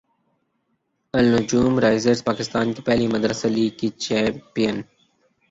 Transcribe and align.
النجوم 1.13 1.79
Risers 1.79 2.23
Pakistan 2.23 2.73
کی 2.73 2.81
پہلی 2.81 3.07
مدرسہ 3.07 3.47
لیگ 3.47 3.77
کی 3.79 3.89
چیمپیئن 4.03 4.81